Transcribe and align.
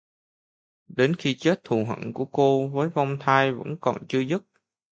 Đến 0.87 1.15
khi 1.15 1.35
chết 1.35 1.63
Thù 1.63 1.85
Hận 1.87 2.13
của 2.13 2.25
cô 2.25 2.67
với 2.67 2.89
vong 2.89 3.17
thai 3.19 3.51
vẫn 3.51 3.77
còn 3.81 4.07
chưa 4.07 4.19
dứt 4.19 4.43